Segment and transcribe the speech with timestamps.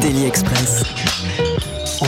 [0.00, 1.23] Daily Express.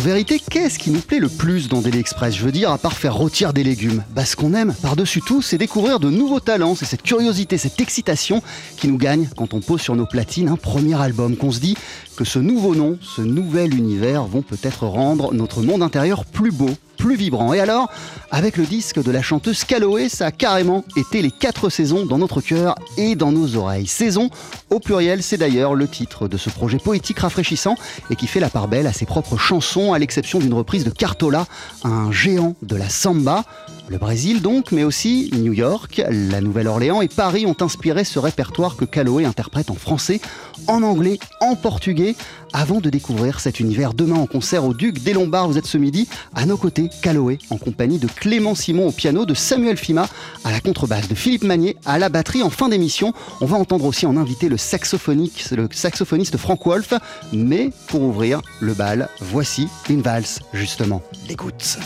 [0.07, 2.33] Vérité, qu'est-ce qui nous plaît le plus dans Daily Express?
[2.37, 4.05] Je veux dire, à part faire rôtir des légumes.
[4.15, 6.77] Bah, ce qu'on aime, par-dessus tout, c'est découvrir de nouveaux talents.
[6.77, 8.41] C'est cette curiosité, cette excitation
[8.77, 11.77] qui nous gagne quand on pose sur nos platines un premier album, qu'on se dit
[12.17, 16.71] que ce nouveau nom, ce nouvel univers vont peut-être rendre notre monde intérieur plus beau,
[16.97, 17.53] plus vibrant.
[17.53, 17.91] Et alors,
[18.31, 22.17] avec le disque de la chanteuse Calloway, ça a carrément été les quatre saisons dans
[22.17, 23.87] notre cœur et dans nos oreilles.
[23.87, 24.31] Saison,
[24.71, 27.77] au pluriel, c'est d'ailleurs le titre de ce projet poétique rafraîchissant
[28.11, 30.91] et qui fait la part belle à ses propres chansons, à l'exception d'une reprise de
[30.91, 31.47] Cartola,
[31.83, 33.45] un géant de la samba.
[33.89, 38.77] Le Brésil donc, mais aussi New York, la Nouvelle-Orléans et Paris ont inspiré ce répertoire
[38.77, 40.21] que Calloway interprète en français,
[40.67, 42.17] en anglais, en portugais,
[42.53, 45.49] avant de découvrir cet univers demain en concert au Duc des Lombards.
[45.49, 49.25] Vous êtes ce midi à nos côtés, Calloway, en compagnie de Clément Simon au piano,
[49.25, 50.09] de Samuel Fima
[50.43, 52.43] à la contrebasse, de Philippe Magnier à la batterie.
[52.43, 56.93] En fin d'émission, on va entendre aussi en invité le, saxophoniste Frank Wolf.
[57.33, 61.03] Mais pour ouvrir le bal, voici une valse, justement.
[61.29, 61.79] L'écoute.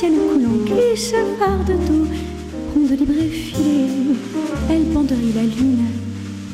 [0.00, 2.06] Ciel coulant, glisse par de dos,
[2.72, 4.16] ronde libre et filée.
[4.70, 5.84] Elle banderie la lune,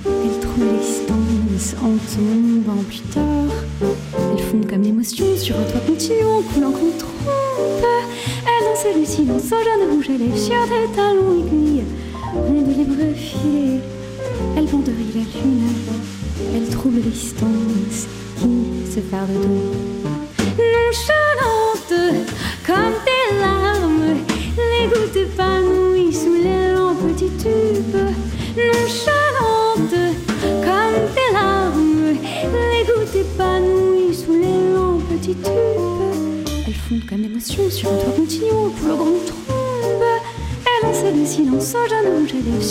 [0.05, 3.55] elle trouve l'existence en tombant plus tard.
[4.33, 7.87] Elle fonde comme l'émotion sur un toit continuant, coulant comme trompe.
[8.49, 11.85] Elle danse le silence au jaune rouge élève sur des talons aiguilles,
[12.35, 13.79] ronde libre et filée.
[14.57, 15.69] Elle banderie la lune.
[16.53, 18.09] Elle trouble les distances
[18.41, 19.96] qui se perdent de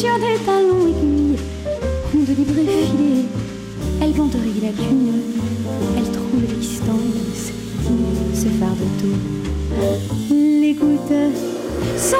[0.05, 1.39] sur des talons aiguilles,
[2.11, 3.25] ronde libre et filée.
[4.01, 5.13] Elle banderie la lune,
[5.97, 7.51] elle trouve l'existence
[7.81, 10.25] qui se farde tout.
[10.29, 11.33] Les gouttes
[11.97, 12.17] sont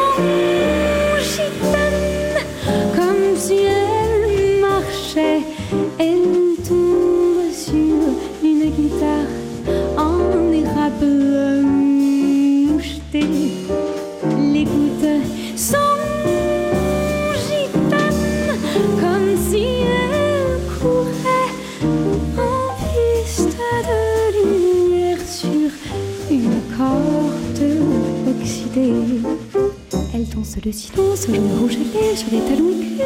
[30.64, 33.02] le silence au jaune rouge ailé sur des talons aiguilles.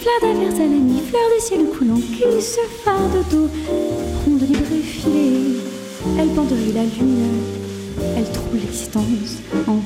[0.00, 3.48] Fleur d'averse à la nuit, fleur du ciel coulant qui se fard de dos.
[4.24, 5.60] Ronde libre et filée,
[6.18, 7.40] elle banderie la lune.
[8.16, 9.78] Elle trouve l'existence en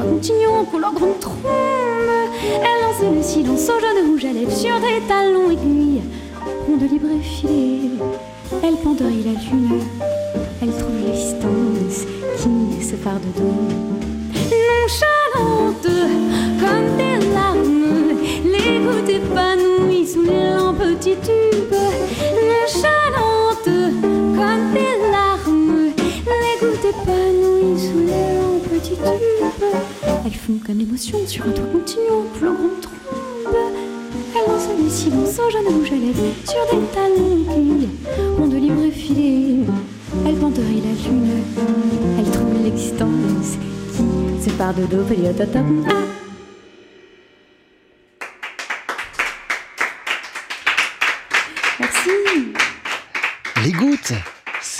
[0.00, 1.46] continuant, couleur grande trombe.
[2.44, 6.02] Elle lance le silence au jaune rouge à lèvres, sur des talons aiguilles,
[6.66, 7.90] ronde libre et.
[8.62, 9.80] Elle banderie la lune,
[10.60, 12.06] elle trouve l'existence
[12.38, 13.54] qui se farde d'eau.
[14.70, 15.86] Nonchalante
[16.60, 21.49] comme des larmes, les gouttes épanouies sous les lampes.
[30.50, 33.54] Font comme émotion sur un toit continuant, plus grande trombe.
[34.34, 37.88] Elle lance le silence au jaune rouge à lèvres sur des talons aiguilles,
[38.36, 39.58] ronde libre et filée.
[40.26, 41.44] Elle banderie la lune,
[42.18, 43.58] elle trouve l'existence
[43.96, 45.66] qui se part de dos, périodotop.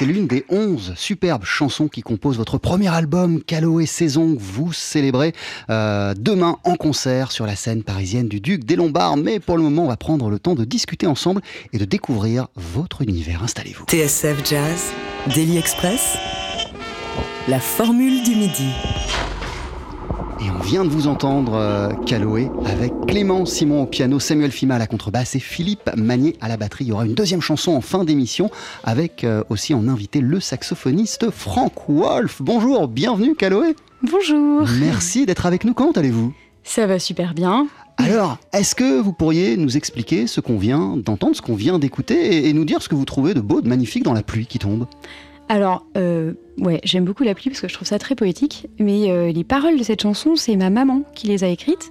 [0.01, 5.35] C'est l'une des 11 superbes chansons qui composent votre premier album, Caloé Saison, vous célébrez
[5.69, 9.19] euh, demain en concert sur la scène parisienne du Duc des Lombards.
[9.19, 11.43] Mais pour le moment, on va prendre le temps de discuter ensemble
[11.75, 13.43] et de découvrir votre univers.
[13.43, 13.85] Installez-vous.
[13.91, 14.85] TSF Jazz,
[15.35, 16.17] Daily Express,
[17.47, 18.71] la formule du midi.
[20.43, 24.77] Et on vient de vous entendre euh, Caloé avec Clément Simon au piano, Samuel Fima
[24.77, 26.87] à la contrebasse et Philippe Magnier à la batterie.
[26.87, 28.51] Il y aura une deuxième chanson en fin d'émission
[28.83, 32.41] avec euh, aussi en invité le saxophoniste Frank Wolf.
[32.41, 33.77] Bonjour, bienvenue Caloé.
[34.03, 34.67] Bonjour.
[34.81, 35.75] Merci d'être avec nous.
[35.75, 36.33] Comment allez-vous?
[36.65, 37.67] Ça va super bien.
[37.99, 42.39] Alors, est-ce que vous pourriez nous expliquer ce qu'on vient d'entendre, ce qu'on vient d'écouter
[42.39, 44.47] et, et nous dire ce que vous trouvez de beau, de magnifique dans la pluie
[44.47, 44.87] qui tombe?
[45.51, 49.11] Alors, euh, ouais, j'aime beaucoup la pluie parce que je trouve ça très poétique, mais
[49.11, 51.91] euh, les paroles de cette chanson, c'est ma maman qui les a écrites.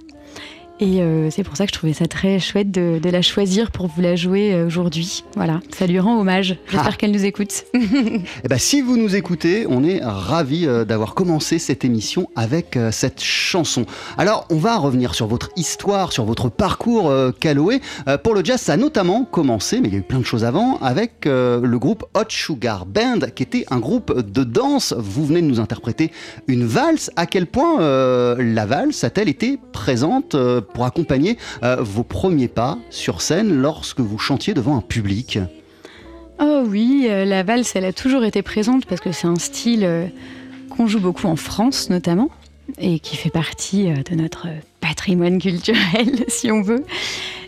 [0.82, 3.70] Et euh, c'est pour ça que je trouvais ça très chouette de, de la choisir
[3.70, 5.24] pour vous la jouer euh, aujourd'hui.
[5.36, 6.56] Voilà, ça lui rend hommage.
[6.70, 6.96] J'espère Ah.
[6.96, 7.64] qu'elle nous écoute.
[7.74, 12.78] Eh ben, si vous nous écoutez, on est ravis euh, d'avoir commencé cette émission avec
[12.92, 13.84] cette chanson.
[14.16, 17.80] Alors, on va revenir sur votre histoire, sur votre parcours Calloway.
[18.24, 20.44] Pour le jazz, ça a notamment commencé, mais il y a eu plein de choses
[20.44, 24.94] avant, avec le groupe Hot Sugar Band, qui était un groupe de danse.
[24.96, 26.10] Vous venez de nous interpréter
[26.46, 27.10] une valse.
[27.16, 30.36] À quel point euh, la valse a-t-elle été présente
[30.72, 35.38] pour accompagner euh, vos premiers pas sur scène lorsque vous chantiez devant un public
[36.40, 39.84] Oh oui, euh, la valse, elle a toujours été présente parce que c'est un style
[39.84, 40.06] euh,
[40.70, 42.30] qu'on joue beaucoup en France notamment
[42.78, 44.46] et qui fait partie de notre
[44.80, 46.84] patrimoine culturel, si on veut.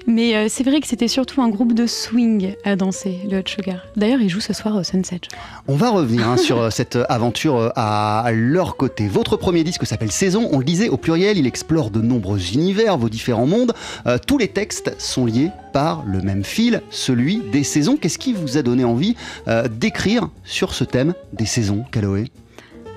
[0.07, 3.47] Mais euh, c'est vrai que c'était surtout un groupe de swing à danser, le Hot
[3.47, 3.87] Sugar.
[3.97, 5.21] D'ailleurs, ils jouent ce soir au Sunset.
[5.69, 9.07] On va revenir hein, sur euh, cette aventure euh, à leur côté.
[9.07, 12.99] Votre premier disque s'appelle Saison, on le disait au pluriel, il explore de nombreux univers,
[12.99, 13.73] vos différents mondes.
[14.07, 17.97] Euh, tous les textes sont liés par le même fil, celui des saisons.
[17.97, 19.15] Qu'est-ce qui vous a donné envie
[19.49, 22.31] euh, d'écrire sur ce thème des saisons, Caloé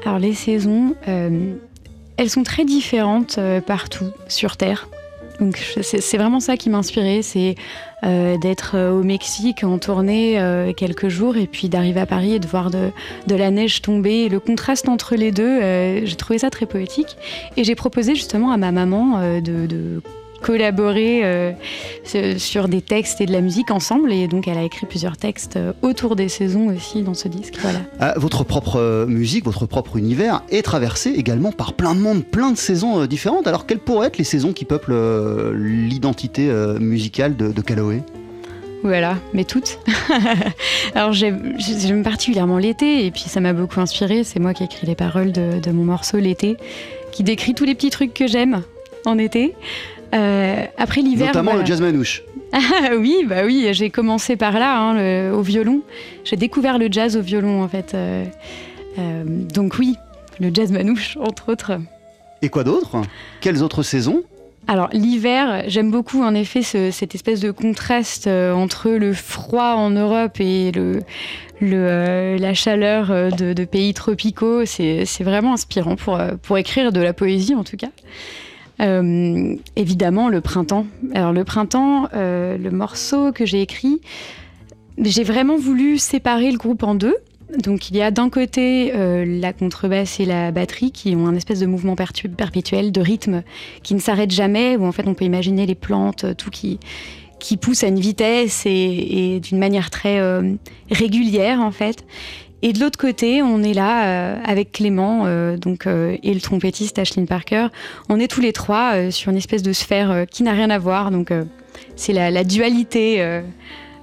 [0.05, 4.87] Alors les saisons, elles sont très différentes partout sur Terre.
[5.39, 7.55] Donc c'est vraiment ça qui m'a inspirée, c'est
[8.03, 12.33] euh, d'être euh, au Mexique en tournée euh, quelques jours et puis d'arriver à Paris
[12.33, 12.91] et de voir de,
[13.27, 14.29] la neige tomber.
[14.29, 15.59] Le contraste entre les deux,
[16.05, 17.17] j'ai trouvé ça très poétique.
[17.57, 20.01] Et j'ai proposé justement à ma maman de
[20.45, 21.53] collaborer euh,
[22.37, 24.13] sur des textes et de la musique ensemble.
[24.13, 27.55] Et donc elle a écrit plusieurs textes euh, autour des saisons aussi dans ce disque.
[27.61, 27.79] Voilà.
[28.01, 32.23] Euh, Votre propre euh, musique, votre propre univers est traversé également par plein de mondes,
[32.23, 33.47] plein de saisons différentes.
[33.47, 34.93] Alors quelles pourraient être les saisons qui peuplent
[35.55, 36.47] l'identité
[36.79, 38.03] musicale de, de Calloway
[38.83, 39.79] Voilà, mais toutes.
[40.95, 44.23] Alors j'aime j'aime particulièrement l'été et puis ça m'a beaucoup inspiré.
[44.23, 46.57] C'est moi qui ai écrit les paroles de, de mon morceau L'été,
[47.11, 48.61] qui décrit tous les petits trucs que j'aime
[49.05, 49.55] en été.
[50.15, 51.61] Euh, après l'hiver, Notamment voilà.
[51.61, 52.23] le jazz manouche.
[52.53, 52.59] Ah
[52.97, 55.81] oui, bah oui, j'ai commencé par là, hein, le- au violon.
[56.23, 57.93] J'ai découvert le jazz au violon en fait.
[57.93, 58.23] Euh,
[58.99, 59.95] euh, donc oui,
[60.39, 61.73] le jazz manouche entre autres.
[62.41, 63.01] Et quoi d'autre?
[63.41, 64.23] Quelles autres saisons?
[64.67, 69.73] Alors l'hiver, j'aime beaucoup en effet ce- cette espèce de contraste euh, entre le froid
[69.75, 71.01] en Europe et le,
[71.59, 74.65] le, euh, la chaleur de, de pays tropicaux.
[74.65, 77.89] C'est vraiment inspirant pour, pour écrire de la poésie en tout cas.
[78.81, 80.85] Euh, évidemment le printemps.
[81.13, 84.01] Alors le printemps, euh, le morceau que j'ai écrit,
[85.01, 87.15] j'ai vraiment voulu séparer le groupe en deux.
[87.57, 91.35] Donc il y a d'un côté euh, la contrebasse et la batterie qui ont un
[91.35, 93.43] espèce de mouvement perpétuel, de rythme
[93.81, 96.79] qui ne s'arrête jamais, où en fait on peut imaginer les plantes, tout qui,
[97.39, 100.19] qui pousse à une vitesse et, et d'une manière très
[100.91, 102.03] régulière en fait.
[102.61, 105.25] Et de l'autre côté, on est là avec Clément,
[105.57, 107.67] donc et le trompettiste Ashlyn Parker.
[108.09, 111.11] On est tous les trois sur une espèce de sphère qui n'a rien à voir.
[111.11, 111.31] Donc
[111.95, 113.41] c'est la, la, dualité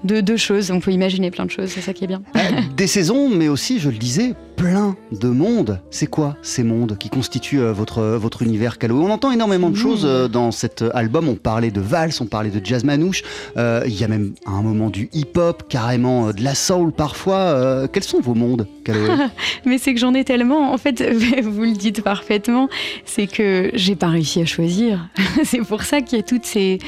[0.05, 0.71] de deux choses.
[0.71, 2.23] On peut imaginer plein de choses, c'est ça qui est bien.
[2.37, 2.41] Euh,
[2.77, 5.81] des saisons, mais aussi, je le disais, plein de mondes.
[5.91, 9.77] C'est quoi ces mondes qui constituent euh, votre, votre univers Calloway On entend énormément de
[9.77, 11.29] choses euh, dans cet album.
[11.29, 13.23] On parlait de valse, on parlait de jazz manouche.
[13.57, 17.89] Il y a même à un moment du hip-hop, carrément de la soul parfois.
[17.93, 19.27] quels sont vos mondes, Calloway
[19.67, 20.73] Mais c'est que j'en ai tellement.
[20.73, 21.03] En fait,
[21.43, 22.69] vous le dites parfaitement.
[23.05, 25.09] C'est que j'ai pas réussi à choisir.
[25.45, 26.79] c'est pour ça qu'il y a toutes ces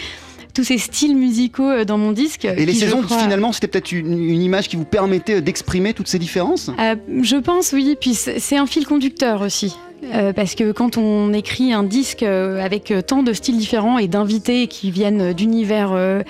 [0.55, 2.45] tous ces styles musicaux euh, dans mon disque.
[2.45, 6.71] Et les saisons, finalement, c'était peut-être une, image qui vous permettait d'exprimer toutes ces différences?
[6.79, 7.97] Euh, Je pense, oui.
[8.01, 9.77] Puis c'est un fil conducteur aussi.
[10.13, 14.67] Euh, parce que quand on écrit un disque avec tant de styles différents et d'invités
[14.67, 16.23] qui viennent d'univers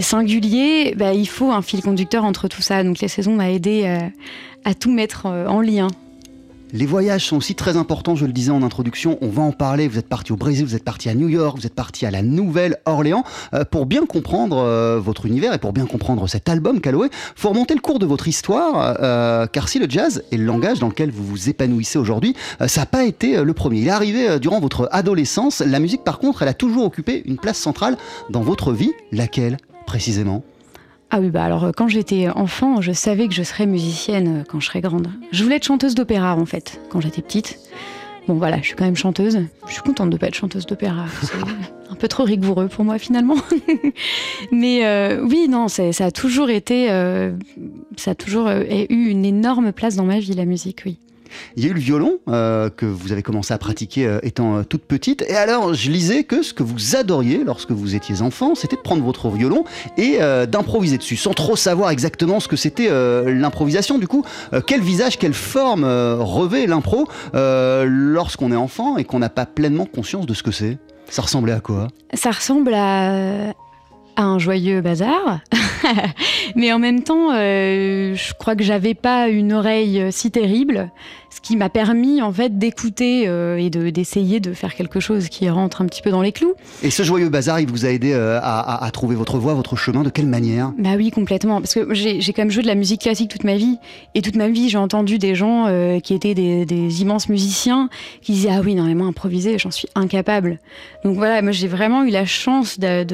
[0.00, 2.84] singuliers, bah, il faut un fil conducteur entre tout ça.
[2.84, 3.98] Donc les saisons m'ont aidé
[4.64, 5.88] à tout mettre en lien.
[6.74, 9.88] Les voyages sont aussi très importants, je le disais en introduction, on va en parler,
[9.88, 12.10] vous êtes parti au Brésil, vous êtes parti à New York, vous êtes parti à
[12.10, 13.24] la Nouvelle-Orléans.
[13.54, 17.48] Euh, pour bien comprendre euh, votre univers et pour bien comprendre cet album Calloway, faut
[17.48, 20.88] remonter le cours de votre histoire, euh, car si le jazz est le langage dans
[20.88, 22.34] lequel vous vous épanouissez aujourd'hui,
[22.66, 23.80] ça n'a pas été le premier.
[23.80, 27.38] Il est arrivé durant votre adolescence, la musique par contre, elle a toujours occupé une
[27.38, 27.96] place centrale
[28.28, 29.56] dans votre vie, laquelle
[29.86, 30.44] précisément?
[31.10, 34.44] Ah oui, bah alors euh, quand j'étais enfant, je savais que je serais musicienne euh,
[34.46, 35.08] quand je serais grande.
[35.32, 37.58] Je voulais être chanteuse d'opéra en fait, quand j'étais petite.
[38.26, 39.40] Bon voilà, je suis quand même chanteuse.
[39.66, 41.06] Je suis contente de pas être chanteuse d'opéra.
[41.22, 43.36] C'est un peu trop rigoureux pour moi finalement.
[44.52, 46.88] Mais euh, oui, non, ça a toujours été,
[47.96, 50.98] ça a toujours eu une énorme place dans ma vie la musique, oui.
[51.56, 54.56] Il y a eu le violon euh, que vous avez commencé à pratiquer euh, étant
[54.56, 55.22] euh, toute petite.
[55.28, 58.80] Et alors, je lisais que ce que vous adoriez lorsque vous étiez enfant, c'était de
[58.80, 59.64] prendre votre violon
[59.96, 60.18] et
[60.48, 62.88] d'improviser dessus, sans trop savoir exactement ce que c'était
[63.26, 63.98] l'improvisation.
[63.98, 64.24] Du coup,
[64.66, 70.26] quel visage, quelle forme revêt l'impro lorsqu'on est enfant et qu'on n'a pas pleinement conscience
[70.26, 70.78] de ce que c'est?
[71.08, 71.88] Ça ressemblait à quoi?
[72.14, 73.52] Ça ressemble à
[74.16, 75.40] un joyeux bazar.
[76.56, 80.90] Mais en même temps, euh, je crois que j'avais pas une oreille si terrible,
[81.30, 85.48] ce qui m'a permis en fait d'écouter euh, et d'essayer de, faire quelque chose qui
[85.48, 86.54] rentre un petit peu dans les clous.
[86.82, 90.02] Et ce joyeux bazar, il vous a aidé euh, à, trouver votre voie, votre chemin.
[90.02, 90.72] De quelle manière?
[90.78, 91.60] Bah oui, complètement.
[91.60, 93.78] Parce que j'ai quand même joué de la musique classique toute ma vie,
[94.14, 95.66] et toute ma vie, j'ai entendu des gens
[96.02, 97.88] qui étaient des, immenses musiciens
[98.22, 100.58] qui disaient ah oui, non mais moi improviser, j'en suis incapable.
[101.04, 103.04] Donc voilà, moi j'ai vraiment eu la chance de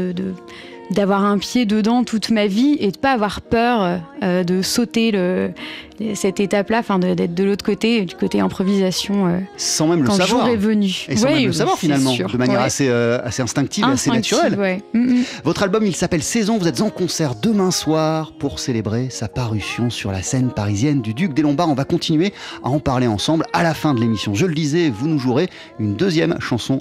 [0.91, 5.11] d'avoir un pied dedans toute ma vie et de pas avoir peur euh, de sauter
[5.11, 5.53] le,
[6.15, 9.27] cette étape-là, enfin d'être de l'autre côté, du côté improvisation.
[9.27, 10.47] Euh, sans même le quand savoir.
[10.47, 11.07] Le jour est venu.
[11.09, 14.83] Et sans même le savoir finalement, de manière assez, euh, assez instinctive, assez naturelle.
[14.93, 15.25] Mm, mm.
[15.45, 16.59] Votre album, il s'appelle Saison.
[16.59, 21.15] Vous êtes en concert demain soir pour célébrer sa parution sur la scène parisienne du
[21.15, 21.69] Duc des Lombards.
[21.69, 24.35] On va continuer à en parler ensemble à la fin de l'émission.
[24.35, 25.49] Je le disais, vous nous jouerez
[25.79, 26.81] une deuxième chanson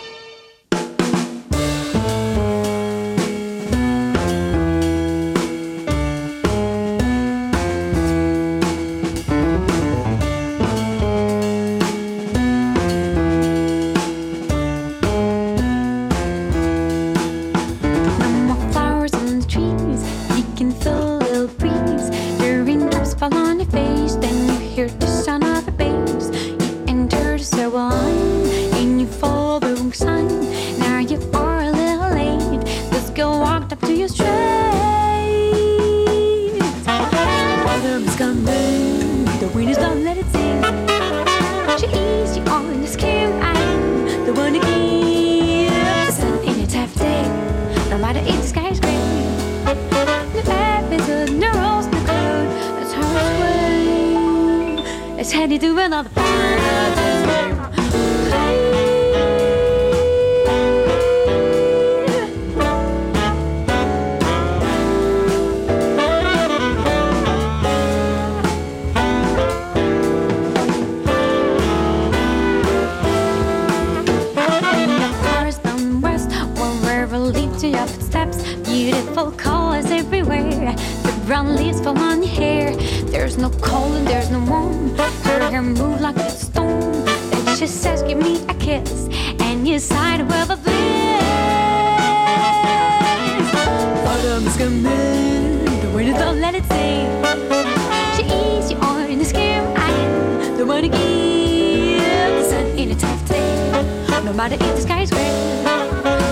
[87.57, 89.07] She says, Give me a kiss,
[89.39, 91.21] and you sign a world of bliss.
[94.07, 97.05] Autumn's coming, the winter don't let it stay.
[98.15, 102.47] She is your orange skin, I am the one who gives.
[102.49, 103.83] Sun in a tough day,
[104.23, 105.29] no matter if the sky's gray.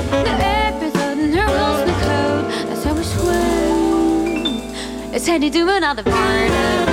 [0.09, 4.63] The earth is on her rules, the code, that's how we swim.
[5.13, 6.88] It's headed to another part of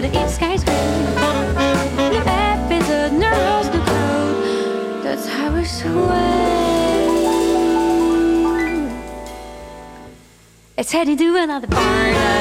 [0.00, 0.74] naar de skyscraper.
[2.10, 5.02] The app is a nervous the code.
[5.02, 6.70] That's how I sway.
[10.76, 12.39] It's heading to another part.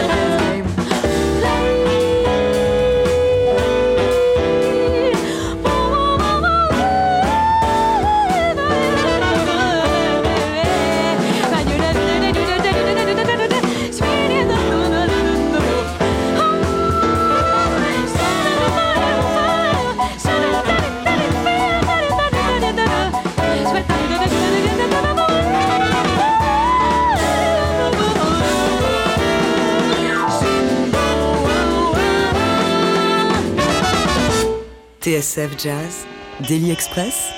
[35.20, 36.06] TSF Jazz,
[36.48, 37.32] Daily Express,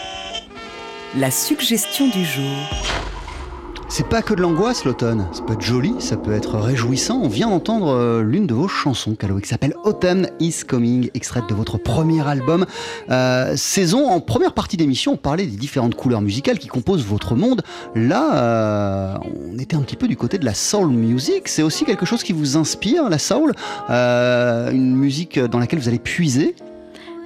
[1.16, 2.56] la suggestion du jour.
[3.90, 7.20] C'est pas que de l'angoisse l'automne, ça peut être joli, ça peut être réjouissant.
[7.24, 11.46] On vient d'entendre euh, l'une de vos chansons, Calloway, qui s'appelle Autumn is Coming, extraite
[11.50, 12.68] de votre premier album.
[13.10, 17.34] Euh, saison, en première partie d'émission, on parlait des différentes couleurs musicales qui composent votre
[17.34, 17.64] monde.
[17.96, 19.16] Là, euh,
[19.54, 21.48] on était un petit peu du côté de la soul music.
[21.48, 23.54] C'est aussi quelque chose qui vous inspire, la soul
[23.90, 26.56] Une musique dans laquelle vous allez puiser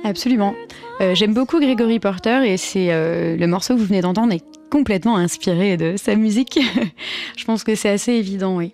[0.05, 0.53] Absolument.
[1.01, 4.43] Euh, J'aime beaucoup Gregory Porter et c'est euh, le morceau que vous venez d'entendre est
[4.69, 6.59] complètement inspiré de sa musique.
[7.35, 8.73] Je pense que c'est assez évident, oui.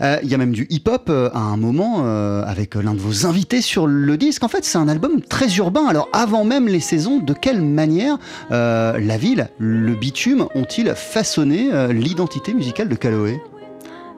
[0.00, 2.02] Euh, Il y a même du hip-hop à un moment
[2.46, 4.42] avec l'un de vos invités sur le disque.
[4.42, 5.86] En fait, c'est un album très urbain.
[5.86, 8.16] Alors, avant même les saisons, de quelle manière
[8.50, 13.38] la ville, le bitume, ont-ils façonné l'identité musicale de Calloway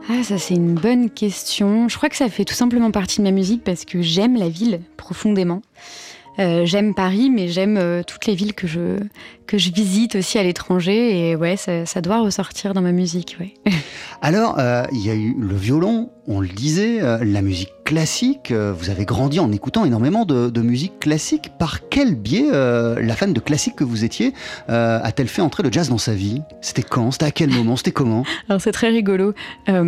[0.09, 1.89] Ah, ça c'est une bonne question.
[1.89, 4.49] Je crois que ça fait tout simplement partie de ma musique parce que j'aime la
[4.49, 5.63] ville profondément.
[6.39, 8.99] Euh, j'aime Paris, mais j'aime euh, toutes les villes que je,
[9.47, 11.31] que je visite aussi à l'étranger.
[11.31, 13.37] Et ouais, ça, ça doit ressortir dans ma musique.
[13.39, 13.55] Ouais.
[14.23, 18.53] Alors, euh, il y a eu le violon, on le disait, la musique classique.
[18.53, 21.51] vous avez grandi en écoutant énormément de, de musique classique.
[21.59, 24.33] Par quel biais la fan de classique que vous étiez
[24.69, 26.41] a-t-elle fait entrer le jazz dans sa vie?
[26.61, 27.11] C'était quand?
[27.11, 27.77] C'était à quel moment?
[27.77, 28.23] C'était comment?
[28.49, 29.35] Alors c'est très rigolo.
[29.67, 29.85] Alors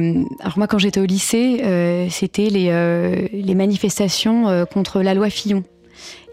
[0.57, 5.63] moi quand j'étais au lycée, c'était les, les manifestations contre la loi Fillon.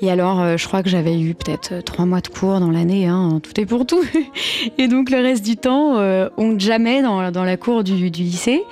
[0.02, 2.72] Et alors, euh, je crois que j'avais eu peut-être euh, trois mois de cours dans
[2.72, 4.04] l'année, hein, tout est pour tout.
[4.78, 8.64] Et donc le reste du temps, euh, on jamais dans, la cour du, lycée.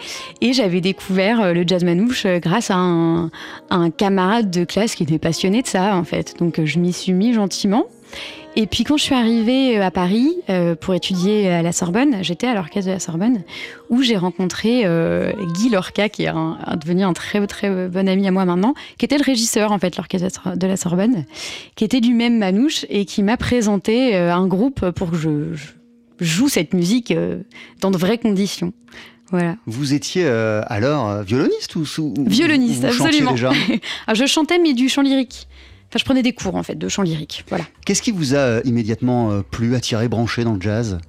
[0.42, 3.28] Et j'avais découvert le jazz manouche grâce à un,
[3.70, 6.36] à un camarade de classe qui était passionné de ça, en fait.
[6.40, 7.86] Donc je m'y suis mis gentiment.
[8.62, 12.18] Et puis quand je suis arrivée euh, à Paris euh, pour étudier à la Sorbonne,
[12.24, 13.44] j'étais à l'orchestre de la Sorbonne
[13.90, 18.10] où j'ai rencontré euh, Guy Lorca, qui est un- un- devenu un très très bon
[18.10, 21.24] ami à moi maintenant, qui était le régisseur en fait de l'orchestre de la Sorbonne,
[21.76, 26.26] qui était du même manouche et qui m'a présenté un groupe pour que je, je
[26.26, 27.14] joue cette musique
[27.80, 28.74] dans de vraies conditions.
[29.32, 29.56] Voilà.
[29.68, 33.32] Vous étiez euh, alors violoniste ou, ou- Violoniste, ou vous chantiez absolument.
[33.32, 33.52] déjà?
[34.08, 35.48] Ah, je chantais mais du chant lyrique.
[35.90, 37.46] Enfin, je prenais des cours en fait de chant lyrique.
[37.50, 37.66] Voilà.
[37.86, 41.00] Qu'est-ce qui vous a euh, immédiatement euh, plu, attiré, branché dans le jazz?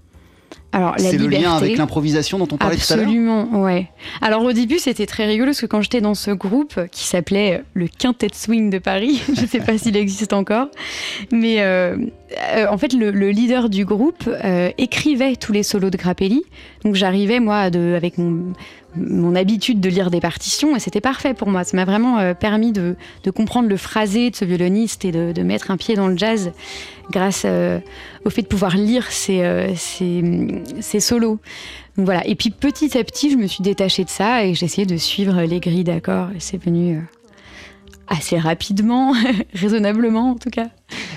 [0.72, 3.06] Alors la C'est le lien avec l'improvisation dont on parlait tout à l'heure?
[3.06, 3.88] Absolument, ouais.
[4.22, 7.58] Alors au début, c'était très rigolo parce que quand j'étais dans ce groupe qui s'appelait
[7.58, 10.68] euh, le Quintet Swing de Paris, je ne sais pas s'il existe encore,
[11.32, 11.96] mais euh,
[12.54, 16.42] euh, en fait, le, le leader du groupe euh, écrivait tous les solos de Grappelli.
[16.84, 18.52] Donc j'arrivais, moi, de, avec mon,
[18.96, 21.64] mon habitude de lire des partitions et c'était parfait pour moi.
[21.64, 25.32] Ça m'a vraiment euh, permis de, de comprendre le phrasé de ce violoniste et de,
[25.32, 26.52] de mettre un pied dans le jazz
[27.10, 27.80] grâce euh,
[28.24, 31.38] au fait de pouvoir lire ses, euh, ses- ses solos.
[31.96, 32.26] Donc voilà.
[32.26, 35.42] Et puis petit à petit, je me suis détachée de ça et essayé de suivre
[35.42, 36.28] les grilles d'accords.
[36.30, 37.00] Et c'est venu
[38.10, 39.14] assez rapidement,
[39.54, 40.66] raisonnablement en tout cas.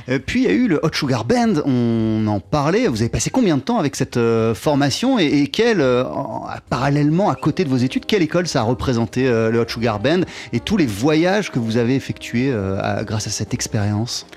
[0.10, 2.88] Euh, Puis il y a eu le Hot Sugar Band, on en parlait.
[2.88, 6.45] Vous avez passé combien de temps avec cette euh, formation et, et quelle, euh, en-
[6.69, 9.99] parallèlement à côté de vos études, quelle école ça a représenté euh, le Hot Sugar
[9.99, 10.21] Band
[10.53, 14.27] et tous les voyages que vous avez effectués à- grâce à cette expérience?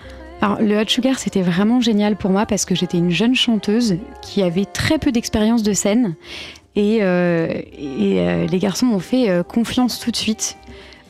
[0.41, 3.97] Alors, le Hot Sugar, c'était vraiment génial pour moi parce que j'étais une jeune chanteuse
[4.23, 6.15] qui avait très peu d'expérience de scène.
[6.77, 10.57] Et, et, les garçons m'ont fait confiance tout de suite.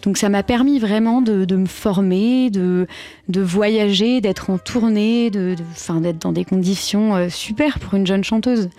[0.06, 2.86] Donc ça m'a permis vraiment de, me former, de,
[3.28, 8.06] de voyager, d'être en tournée, de, de- d'être dans des conditions euh, super pour une
[8.06, 8.70] jeune chanteuse.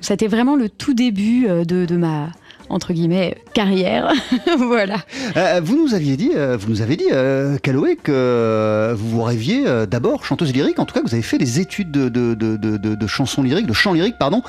[0.00, 2.28] C'était vraiment le tout début euh, de, de ma
[2.68, 4.12] entre guillemets carrière.
[4.58, 4.96] voilà.
[5.36, 7.70] Euh, vous nous aviez dit, euh, vous nous avez dit, euh, que
[8.08, 10.78] euh, vous rêviez d'abord chanteuse lyrique.
[10.78, 13.72] En tout cas, vous avez fait des études de, de, de, de- chansons lyriques, de
[13.72, 14.42] chant lyrique, pardon.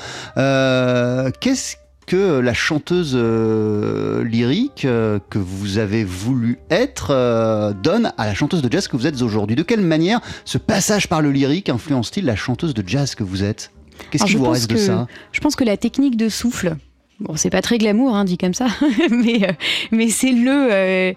[1.40, 1.76] Qu'est-ce
[2.08, 8.34] que la chanteuse euh, lyrique euh, que vous avez voulu être euh, donne à la
[8.34, 11.68] chanteuse de jazz que vous êtes aujourd'hui De quelle manière ce passage par le lyrique
[11.68, 13.70] influence-t-il la chanteuse de jazz que vous êtes?
[14.10, 15.06] Qu'est-ce qui vous reste de ça?
[15.32, 16.76] Je pense que la technique de souffle,
[17.20, 18.68] bon, c'est pas très glamour, hein, dit comme ça,
[19.10, 19.54] mais,
[19.92, 21.14] mais c'est le.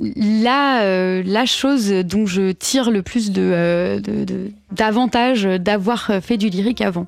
[0.00, 6.48] la, euh, la chose dont je tire le plus euh, de- d'avantage d'avoir fait du
[6.48, 7.06] lyrique avant.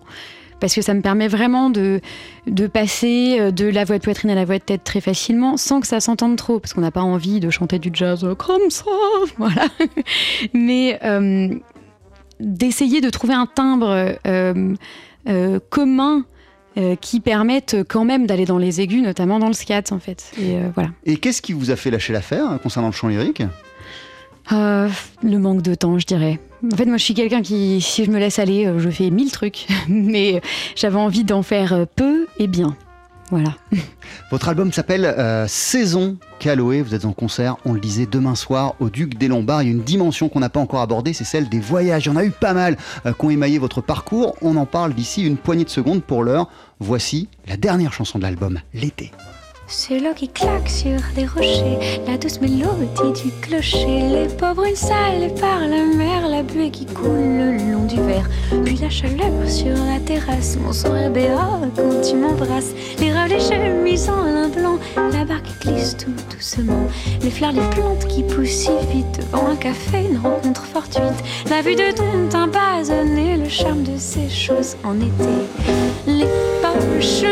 [0.63, 2.01] Parce que ça me permet vraiment de,
[2.47, 5.57] de passer euh, de la voix de poitrine à la voix de tête très facilement
[5.57, 6.61] sans que ça s'entende trop.
[6.61, 8.85] Parce qu'on n'a pas envie de chanter du jazz euh, comme ça.
[9.39, 9.67] Voilà.
[10.55, 11.49] Mais euh,
[12.39, 14.75] d'essayer de trouver un timbre euh,
[15.29, 16.25] euh, commun
[16.79, 20.31] euh, qui permette quand même d'aller dans les aigus, notamment dans le scat en fait.
[20.39, 20.91] Et euh, voilà.
[21.05, 23.43] Et qu'est-ce qui vous a fait lâcher l'affaire concernant le chant lyrique?
[24.53, 24.89] Euh,
[25.23, 26.39] le manque de temps, je dirais.
[26.65, 29.11] En fait, moi, je suis quelqu'un qui, si je me laisse aller, euh, je fais
[29.11, 30.41] mille trucs, mais
[30.77, 32.77] j'avais envie d'en faire euh, peu et bien.
[33.33, 33.55] Voilà.
[34.31, 36.83] Votre album s'appelle euh, Saison Calloway.
[36.83, 39.63] Vous êtes en concert, on le disait, demain soir au Duc des Lombards.
[39.63, 42.05] Il y a une dimension qu'on n'a pas encore abordée, c'est celle des voyages.
[42.05, 44.37] Il y en a eu pas mal euh, qui ont émaillé votre parcours.
[44.43, 46.51] On en parle d'ici une poignée de secondes pour l'heure.
[46.79, 49.13] Voici la dernière chanson de l'album, L'été.
[49.91, 55.33] L'eau qui claque sur des rochers, la douce mélodie du clocher, les pauvres une salle
[55.41, 58.29] par la mer, la buée qui coule le long du verre,
[58.65, 63.41] puis la chaleur sur la terrasse, mon sourire béat quand tu m'embrasses, les rêves, les
[63.41, 66.87] chemises en lin blanc, la barque qui glisse tout doucement,
[67.23, 71.63] les fleurs, les plantes qui poussent si vite devant un café, une rencontre fortuite, la
[71.63, 75.33] vue de ton teint basonné, le charme de ces choses en été,
[76.07, 76.29] les
[76.61, 77.25] poches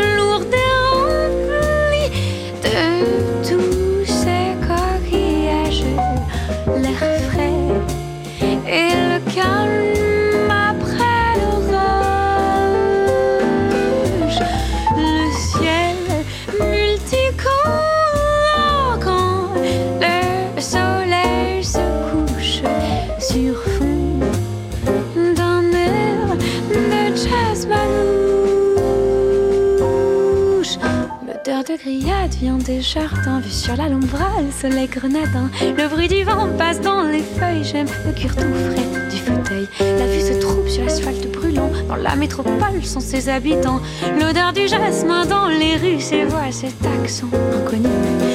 [32.41, 35.49] des jardins, vue sur la lombrale, soleil grenadin.
[35.61, 39.67] Le bruit du vent passe dans les feuilles, j'aime le cuir tout frais du fauteuil.
[39.79, 43.79] La vue se trouve sur l'asphalte brûlant, dans la métropole sans ses habitants.
[44.19, 48.30] L'odeur du jasmin dans les rues, ses voix, cet accent inconnu.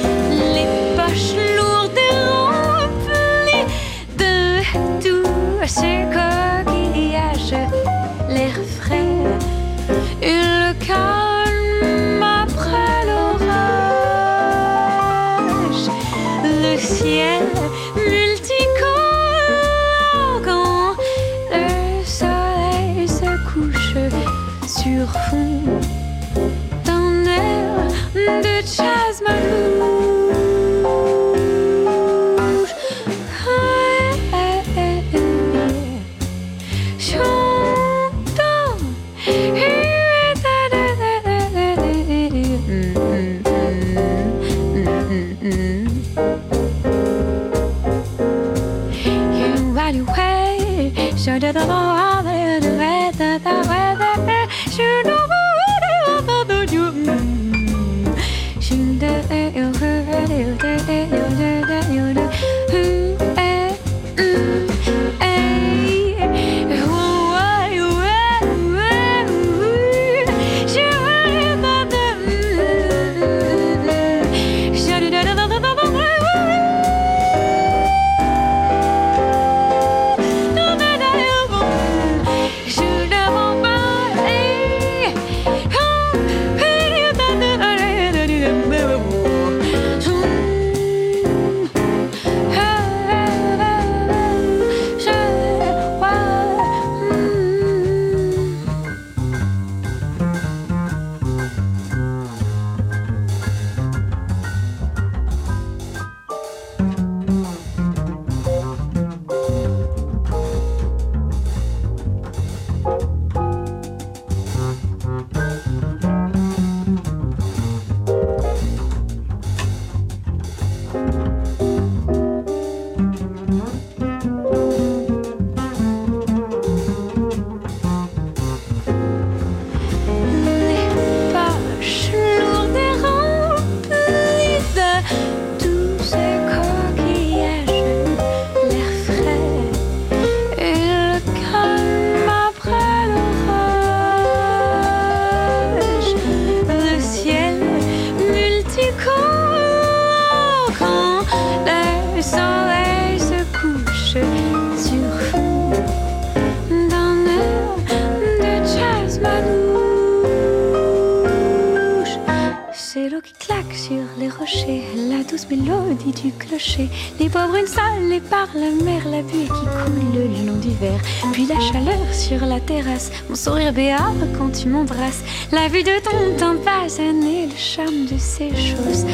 [165.49, 166.89] Mélodie du clocher.
[167.19, 171.01] Les pauvres une salle par la mer, la buée qui coule le long du verre.
[171.33, 175.23] Puis la chaleur sur la terrasse, mon sourire béat quand tu m'embrasses.
[175.51, 179.05] La vue de ton teint basané, le charme de ces choses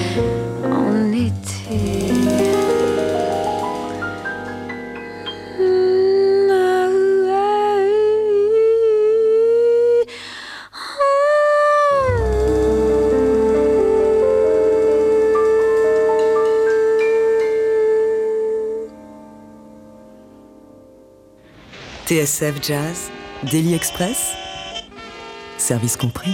[0.65, 2.52] en été.
[22.13, 23.09] TSF Jazz,
[23.49, 24.33] Daily Express,
[25.57, 26.29] service compris.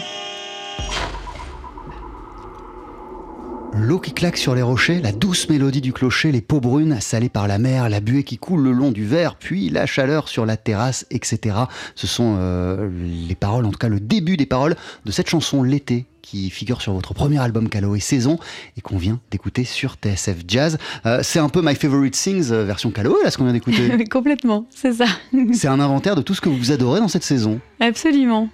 [3.71, 7.29] L'eau qui claque sur les rochers, la douce mélodie du clocher, les peaux brunes salées
[7.29, 10.45] par la mer, la buée qui coule le long du verre, puis la chaleur sur
[10.45, 11.55] la terrasse, etc.
[11.95, 12.89] Ce sont euh,
[13.27, 16.81] les paroles, en tout cas le début des paroles de cette chanson L'été qui figure
[16.81, 18.39] sur votre premier album Calloway Saison
[18.77, 20.77] et qu'on vient d'écouter sur TSF Jazz.
[21.05, 24.03] Euh, c'est un peu My Favorite Things euh, version Calloway, là, ce qu'on vient d'écouter.
[24.09, 25.05] Complètement, c'est ça.
[25.53, 27.59] c'est un inventaire de tout ce que vous adorez dans cette saison.
[27.79, 28.49] Absolument.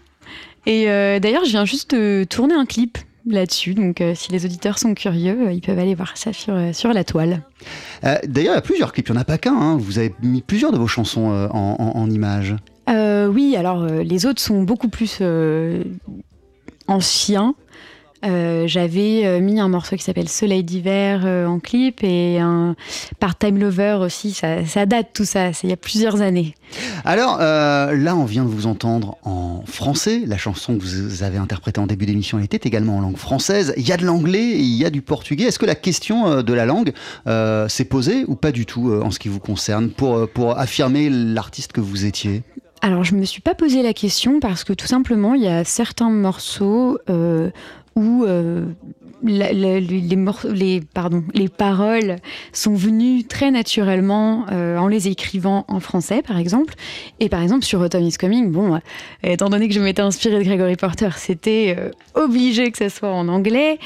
[0.66, 0.86] Et
[1.20, 3.74] d'ailleurs, je viens juste de tourner un clip là-dessus.
[3.74, 6.74] Donc, euh, si les auditeurs sont curieux, euh, ils peuvent aller voir ça sur, euh,
[6.74, 7.42] sur la toile.
[8.04, 9.56] D'ailleurs, il y a plusieurs clips, il n'y en a pas qu'un.
[9.56, 9.78] Hein.
[9.78, 12.56] Vous avez mis plusieurs de vos chansons en, en, images.
[12.88, 15.22] oui, alors les autres sont beaucoup plus
[16.88, 17.56] anciens.
[18.26, 22.76] Euh, j'avais euh, mis un morceau qui s'appelle Soleil d'hiver euh, en clip et un
[23.20, 24.32] Part-Time Lover aussi.
[24.32, 26.56] Ça, date tout ça, il y a plusieurs années.
[27.04, 30.24] Alors là, on vient de vous entendre en français.
[30.26, 33.74] La chanson que vous avez interprétée en début d'émission était également en langue française.
[33.78, 35.46] Il y a de l'anglais il y a du portugais.
[35.46, 36.94] Est-ce que la question de la langue
[37.68, 41.72] s'est posée ou pas du tout en ce qui vous concerne pour, pour affirmer l'artiste
[41.72, 42.44] que vous étiez?
[42.82, 45.48] Alors, je ne me suis pas posé la question parce que tout simplement, il y
[45.48, 47.00] a certains morceaux
[47.96, 48.66] où euh,
[49.24, 52.18] les, les, pardon, les paroles
[52.52, 56.74] sont venues très naturellement euh, en les écrivant en français, par exemple.
[57.20, 58.80] Et par exemple, sur Autumn is Coming, bon, euh,
[59.24, 61.78] étant donné que je m'étais inspirée de Gregory Porter, c'était
[62.14, 63.80] obligé que ça soit en anglais.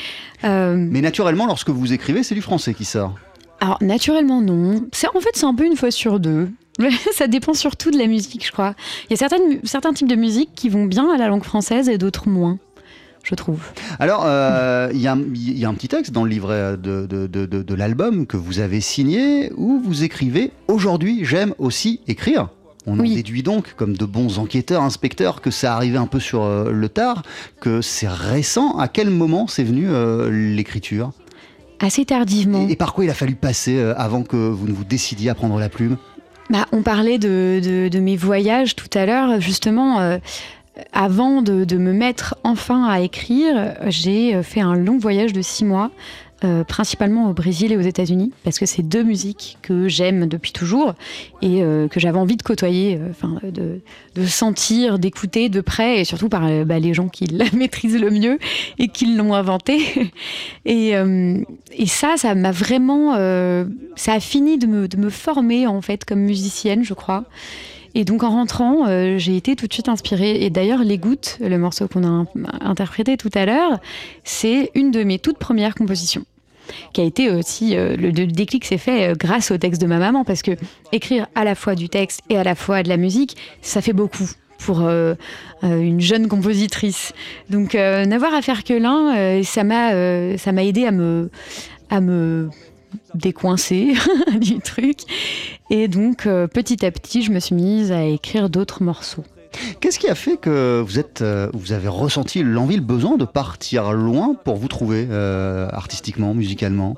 [0.43, 3.15] Mais naturellement, lorsque vous écrivez, c'est du français qui sort
[3.61, 4.87] alors naturellement non.
[5.13, 6.49] En fait c'est un peu une fois sur deux.
[7.13, 8.75] ça dépend surtout de la musique, je crois.
[9.09, 11.89] Il y a certaines, certains types de musique qui vont bien à la langue française
[11.89, 12.57] et d'autres moins
[13.23, 13.61] je trouve.
[13.99, 15.11] Alors, euh, il y, a
[15.69, 20.03] un petit texte dans le livret de, de, l'album que vous avez signé où vous
[20.03, 22.49] écrivez Aujourd'hui, j'aime aussi écrire.
[22.87, 26.43] On en déduit donc, comme de bons enquêteurs, inspecteurs, que ça arrivait un peu sur
[26.43, 27.23] euh, le tard,
[27.59, 28.79] que c'est récent.
[28.79, 31.11] À quel moment c'est venu euh, l'écriture?
[31.81, 32.67] Assez tardivement.
[32.67, 35.59] Et, par quoi il a fallu passer avant que vous ne vous décidiez à prendre
[35.59, 35.97] la plume?
[36.49, 39.39] Bah, on parlait de, mes voyages tout à l'heure.
[39.39, 40.19] Justement,
[40.93, 45.65] avant de, me mettre enfin à écrire, j'ai euh, fait un long voyage de six
[45.65, 45.91] mois,
[46.43, 50.51] euh, principalement au Brésil et aux États-Unis, parce que c'est deux musiques que j'aime depuis
[50.51, 50.93] toujours
[51.41, 53.81] et euh, que j'avais envie de côtoyer, enfin de,
[54.25, 58.39] sentir, d'écouter de près, et surtout par bah, les gens qui la maîtrisent le mieux
[58.77, 59.79] et qui l'ont inventé.
[60.65, 63.13] et, et, ça, ça m'a vraiment,
[63.95, 67.25] ça a fini de me, de me former en fait comme musicienne, je crois.
[67.95, 70.43] Et donc en rentrant, euh, j'ai été tout de suite inspirée.
[70.43, 72.25] Et d'ailleurs, Les Gouttes, le morceau qu'on a
[72.61, 73.79] interprété tout à l'heure,
[74.23, 76.23] c'est une de mes toutes premières compositions
[76.93, 79.97] qui a été aussi euh, le, déclic s'est fait euh, grâce au texte de ma
[79.97, 80.51] maman parce que
[80.91, 83.91] écrire à la fois du texte et à la fois de la musique ça fait
[83.91, 84.87] beaucoup pour
[85.63, 87.13] une jeune compositrice
[87.49, 91.31] donc n'avoir à faire que l'un ça m'a ça m'a aidé à me
[91.89, 92.49] à me
[93.15, 93.93] décoincée
[94.39, 94.99] du truc.
[95.69, 99.23] Et donc, euh, petit à petit, je me suis mise à écrire d'autres morceaux.
[99.79, 103.25] Qu'est-ce qui a fait que vous, êtes, euh, vous avez ressenti l'envie, le besoin de
[103.25, 106.95] partir loin pour vous trouver euh, artistiquement, musicalement?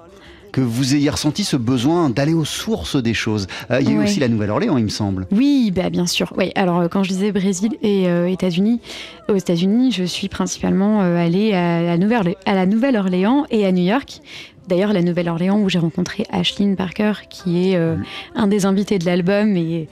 [0.52, 3.48] Que vous ayez ressenti ce besoin d'aller aux sources des choses.
[3.70, 5.26] il y a eu aussi la Nouvelle-Orléans, il me semble.
[5.32, 6.34] Oui, bah, bien sûr.
[6.38, 6.52] Oui.
[6.56, 8.82] Alors, quand je disais Brésil et États-Unis,
[9.30, 11.96] aux États-Unis, je suis principalement allée à
[12.54, 14.20] la Nouvelle-Orléans et à New York
[14.68, 17.96] d'ailleurs la Nouvelle-Orléans où j'ai rencontré Ashlyn Parker, qui est euh,
[18.36, 19.56] un des invités de l'album.
[19.58, 19.88] Et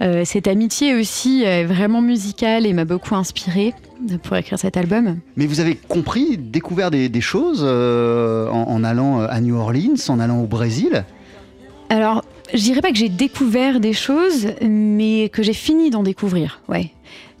[0.00, 3.74] euh, cette amitié aussi est vraiment musicale et m'a beaucoup inspirée
[4.22, 5.18] pour écrire cet album.
[5.36, 9.94] Mais vous avez compris, découvert des, des choses euh, en, en allant à New Orleans,
[10.08, 11.04] en allant au Brésil?
[11.88, 16.60] Alors, je dirais pas que j'ai découvert des choses, mais que j'ai fini d'en découvrir,
[16.68, 16.90] ouais.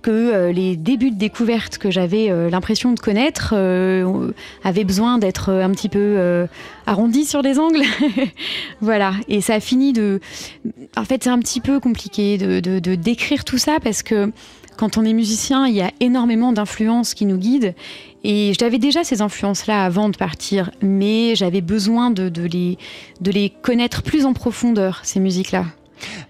[0.02, 4.32] Que euh, les débuts de découverte que j'avais euh, l'impression de connaître euh,
[4.64, 6.48] avaient besoin d'être un petit peu
[6.86, 7.82] arrondis sur les angles.
[8.80, 9.14] voilà.
[9.28, 10.20] Et ça a fini de.
[10.96, 14.32] En fait, c'est un petit peu compliqué de, décrire tout ça parce que
[14.76, 17.74] quand on est musicien, il y a énormément d'influences qui nous guident.
[18.24, 22.78] Et j'avais déjà ces influences-là avant de partir, mais j'avais besoin de, de les,
[23.20, 25.66] de les connaître plus en profondeur, ces musiques-là.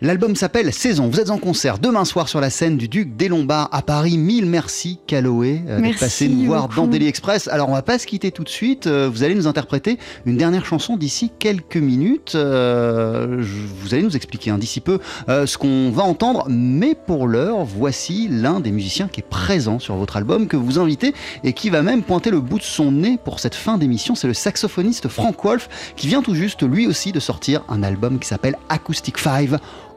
[0.00, 1.08] L'album s'appelle Saison.
[1.08, 4.18] Vous êtes en concert demain soir sur la scène du Duc des Lombards à Paris.
[4.18, 6.80] Mille merci, Caloé, euh, d'être passé nous voir beaucoup.
[6.80, 7.48] dans Daily Express.
[7.48, 8.87] Alors, on va pas se quitter tout de suite.
[8.87, 12.32] Euh, Vous allez nous interpréter une dernière chanson d'ici quelques minutes.
[12.35, 13.42] Euh,
[13.80, 16.46] vous allez nous expliquer hein, d'ici peu euh, ce qu'on va entendre.
[16.48, 20.78] Mais pour l'heure, voici l'un des musiciens qui est présent sur votre album, que vous
[20.78, 24.14] invitez et qui va même pointer le bout de son nez pour cette fin d'émission.
[24.14, 28.18] C'est le saxophoniste Frank Wolf qui vient tout juste lui aussi de sortir un album
[28.18, 29.50] qui s'appelle Acoustic 5.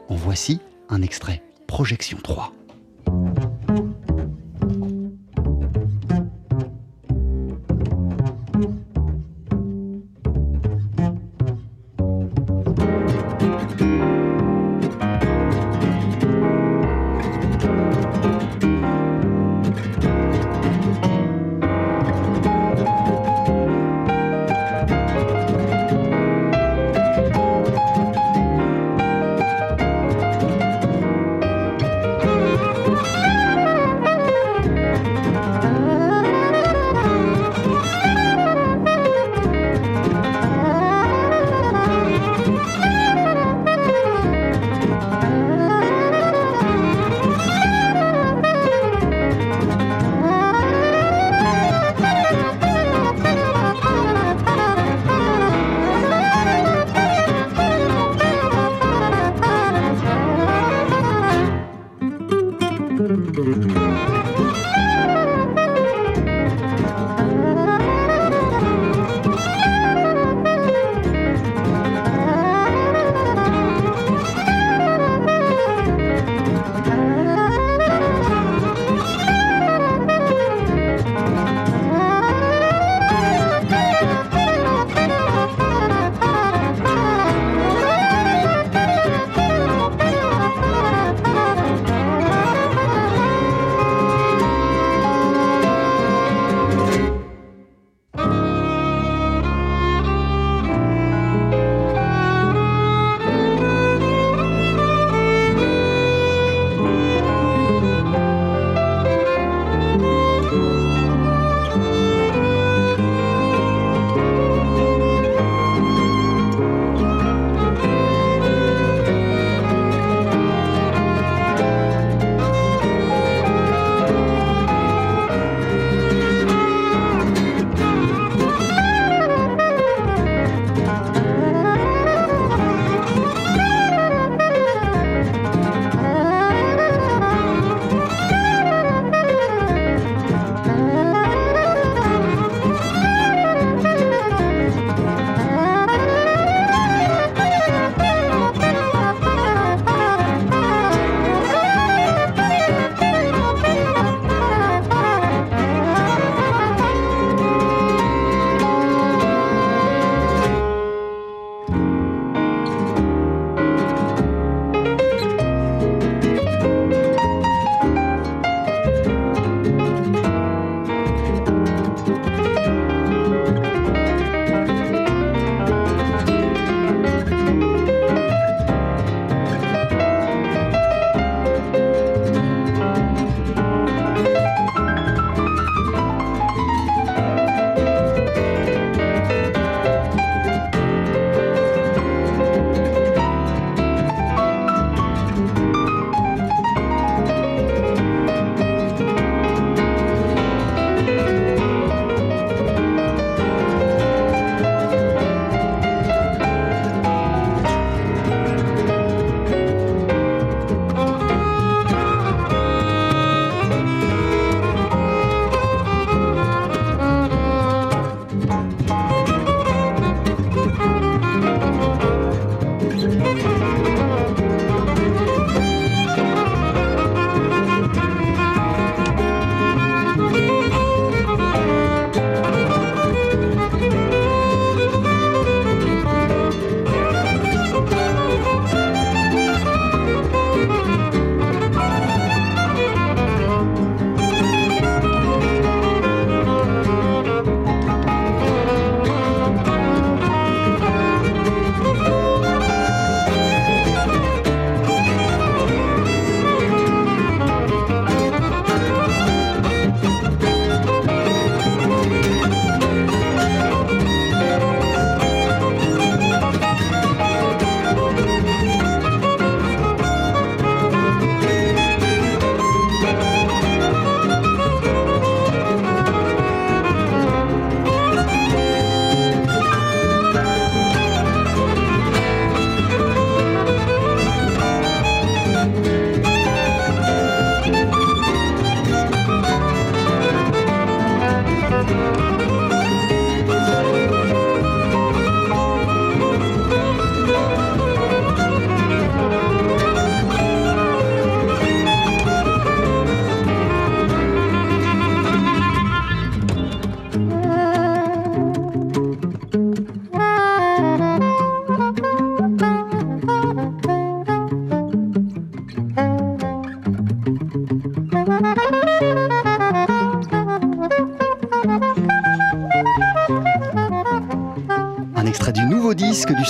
[0.08, 1.42] En voici un extrait.
[1.66, 2.52] Projection 3.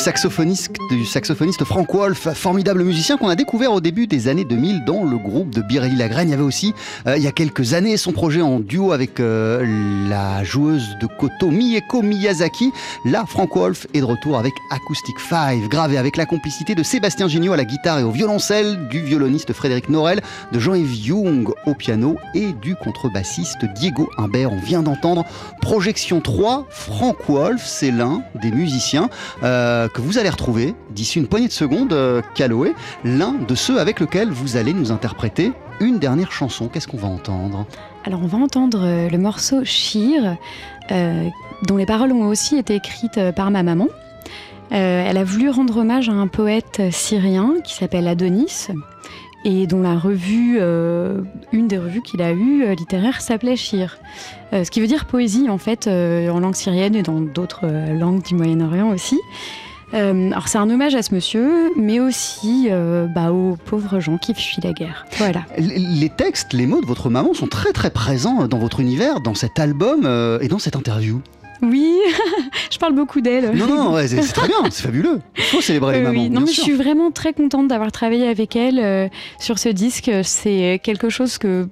[0.07, 4.84] Saxophoniste, du saxophoniste Frank Wolf, formidable musicien qu'on a découvert au début des années 2000
[4.84, 6.28] dans le groupe de Birelli Lagrène.
[6.28, 6.74] Il y avait aussi,
[7.09, 9.66] euh, il y a quelques années, son projet en duo avec euh,
[10.09, 12.70] la joueuse de koto Mieko Miyazaki.
[13.04, 17.26] Là, Frank Wolf est de retour avec Acoustic 5, gravé avec la complicité de Sébastien
[17.26, 20.20] Gignot à la guitare et au violoncelle, du violoniste Frédéric Norel,
[20.52, 24.52] de Jean-Yves Young au piano et du contrebassiste Diego Imbert.
[24.52, 25.24] On vient d'entendre
[25.61, 29.11] Projection 3, Frank Wolf, c'est l'un des musiciens
[29.42, 32.74] euh, vous allez retrouver d'ici une poignée de secondes, euh, Caloé,
[33.05, 36.68] l'un de ceux avec lequel vous allez nous interpréter une dernière chanson.
[36.68, 37.66] Qu'est-ce qu'on va entendre?
[38.05, 40.36] Alors on va entendre euh, le morceau Shir,
[40.90, 41.28] euh,
[41.66, 43.88] dont les paroles ont aussi été écrites euh, par ma maman.
[44.70, 48.66] Elle a voulu rendre hommage à un poète syrien qui s'appelle Adonis
[49.44, 53.97] et dont la revue, une des revues qu'il a eues littéraires s'appelait Shir.
[54.51, 58.34] Ce qui veut dire poésie en fait en langue syrienne et dans d'autres langues du
[58.34, 59.20] Moyen-Orient aussi.
[59.97, 64.18] Euh, alors c'est un hommage à ce monsieur, mais aussi euh, bah, aux pauvres gens
[64.18, 65.07] qui fuient la guerre.
[65.16, 65.44] Voilà.
[65.59, 69.34] Les textes, les mots de votre maman sont très très présents dans votre univers, dans
[69.34, 71.22] cet album euh, et dans cette interview.
[71.62, 71.97] Oui,
[72.70, 73.53] je parle beaucoup d'elle.
[73.57, 75.20] Non, non, ouais, c'est très bien, c'est fabuleux.
[75.36, 76.22] Il faut célébrer les mamans.
[76.24, 76.30] oui.
[76.30, 80.11] Non, mais je suis vraiment très contente d'avoir travaillé avec elle euh, sur ce disque.
[80.22, 81.68] C'est quelque chose que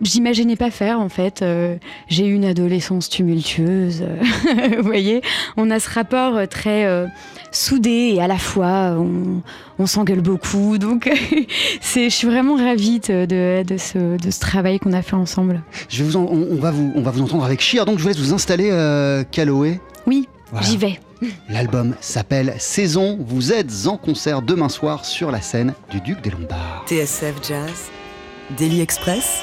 [0.00, 1.42] j'imaginais pas faire en fait.
[1.42, 1.76] Euh,
[2.08, 4.04] J'ai eu une adolescence tumultueuse.
[4.76, 5.22] Vous voyez,
[5.56, 7.06] on a ce rapport très euh,
[7.54, 9.42] soudé et à la fois on,
[9.78, 10.78] on s'engueule beaucoup.
[10.82, 11.10] Donc,
[11.80, 15.62] c'est, je suis vraiment ravie de, ce, de ce travail qu'on a fait ensemble.
[15.88, 17.98] Je vais vous en- on, on va vous, on va vous entendre avec Chir, donc
[17.98, 19.80] je vous laisse vous installer, euh, Caloé.
[20.06, 20.66] Oui, Voilà.
[20.66, 20.98] j'y vais.
[21.48, 23.16] L'album s'appelle Saison.
[23.24, 26.84] Vous êtes en concert demain soir sur la scène du Duc des Lombards.
[26.88, 27.90] TSF Jazz,
[28.58, 29.38] Daily Express,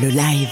[0.00, 0.48] le live.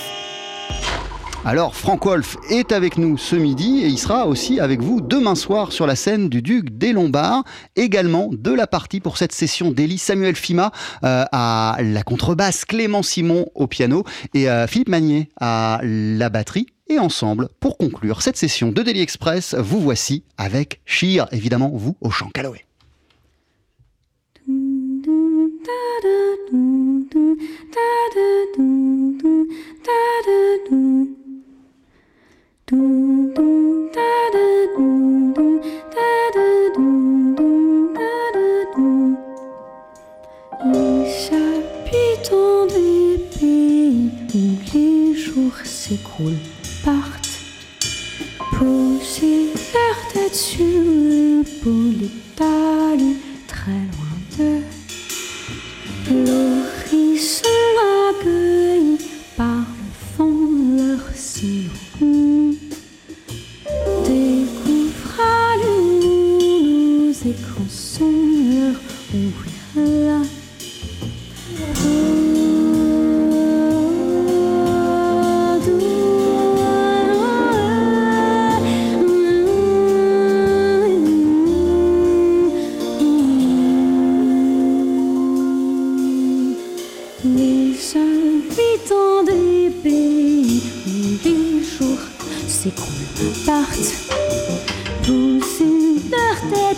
[1.49, 5.37] Alors, Frank Wolf est avec nous ce midi et il sera aussi avec vous demain
[5.37, 7.45] soir sur la scène du Duc des Lombards.
[7.77, 10.73] Également de la partie pour cette session d'Elie Samuel Fima
[11.05, 14.03] euh, à la contrebasse, Clément Simon au piano
[14.35, 16.67] et euh, Philippe Magnier à la batterie.
[16.89, 21.97] Et ensemble, pour conclure cette session de Daily Express, vous voici avec Shir, évidemment vous
[22.01, 22.65] au chant Calloway.
[48.59, 53.26] Poser leur tête sur l'épaule des talus
[67.39, 68.13] écrans sont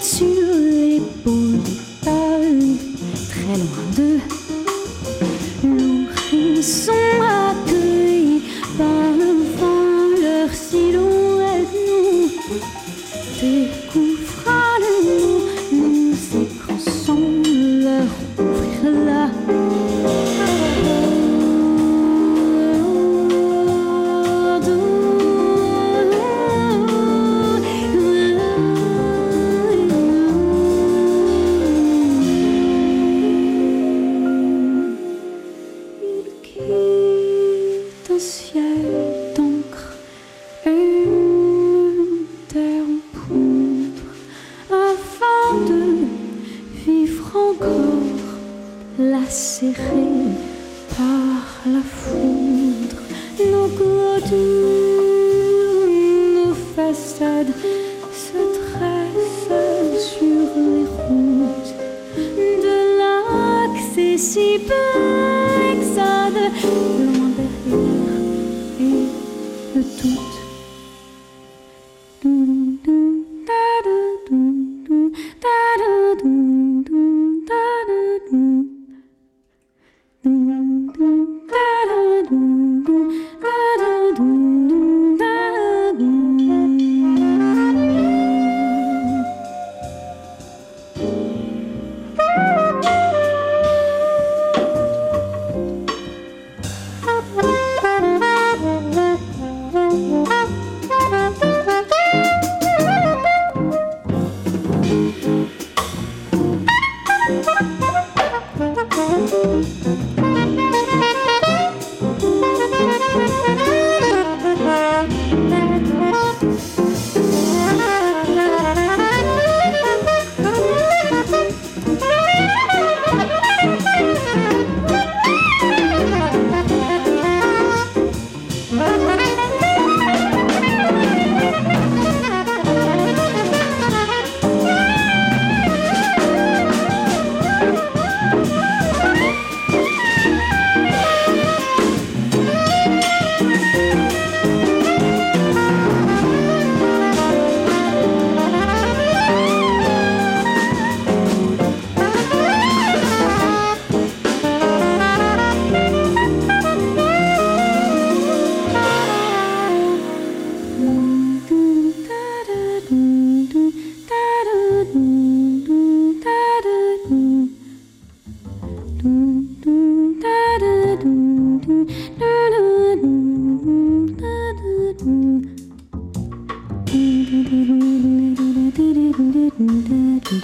[0.01, 1.48] leur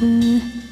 [0.05, 0.64] Mm-hmm.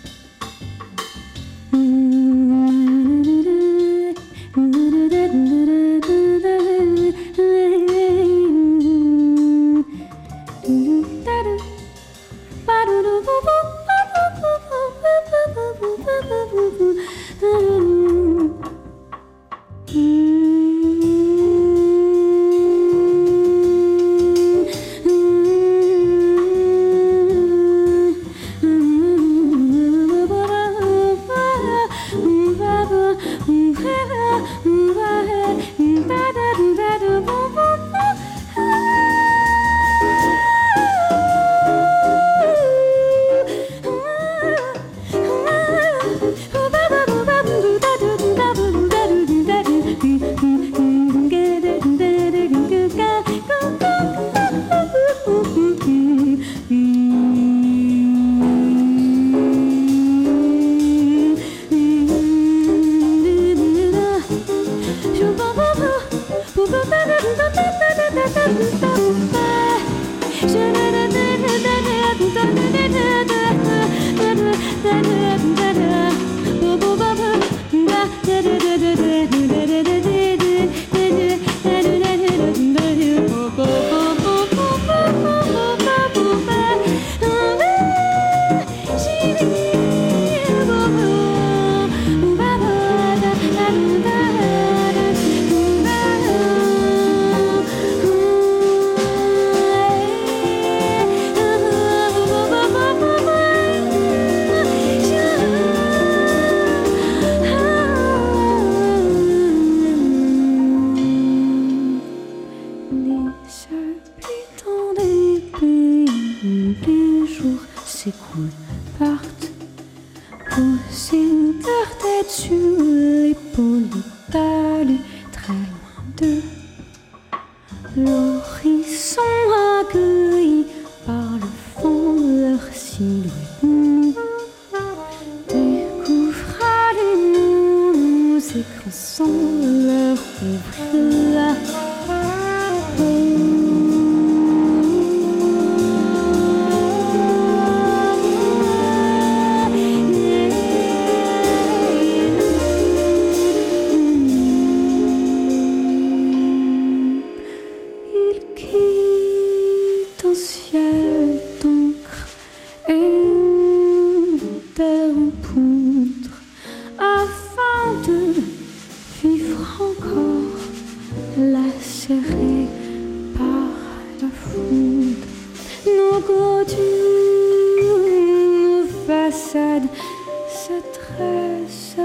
[180.72, 181.96] se trace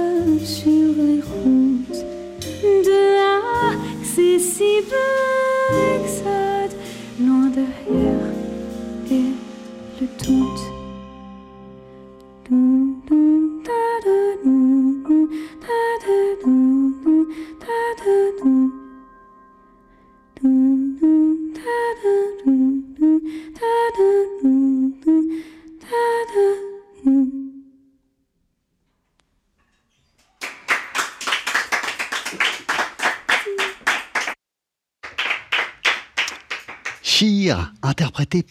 [0.43, 2.05] sur les routes
[2.61, 3.01] de
[4.01, 4.95] accessible
[5.95, 6.75] exode,
[7.19, 8.33] loin derrière
[9.11, 9.31] et
[10.01, 10.76] le tout.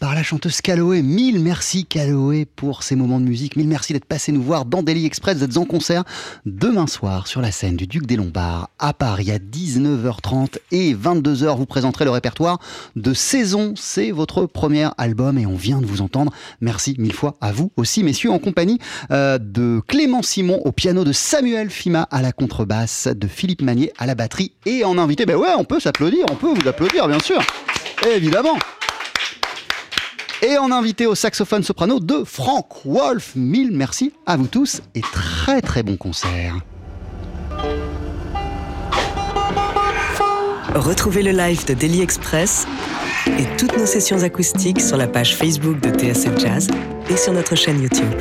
[0.00, 1.02] Par la chanteuse Calloway.
[1.02, 3.56] Mille merci Calloway pour ces moments de musique.
[3.56, 5.36] Mille merci d'être passé nous voir dans Daily Express.
[5.36, 6.02] Vous êtes en concert
[6.46, 11.58] demain soir sur la scène du Duc des Lombards à Paris à 19h30 et 22h.
[11.58, 12.58] Vous présenterez le répertoire
[12.96, 13.74] de Saison.
[13.76, 16.32] C'est votre premier album et on vient de vous entendre.
[16.62, 18.78] Merci mille fois à vous aussi, messieurs, en compagnie
[19.10, 23.92] euh, de Clément Simon au piano, de Samuel Fima à la contrebasse, de Philippe Magnier
[23.98, 25.26] à la batterie et en invité.
[25.26, 27.40] Ben ouais, on peut s'applaudir, on peut vous applaudir, bien sûr.
[28.14, 28.56] Évidemment.
[30.42, 33.32] Et en invité au saxophone soprano de Frank Wolf.
[33.36, 36.56] Mille merci à vous tous et très très bon concert.
[40.74, 42.66] Retrouvez le live de Daily Express
[43.38, 46.68] et toutes nos sessions acoustiques sur la page Facebook de TSF Jazz
[47.08, 48.12] et sur notre chaîne YouTube.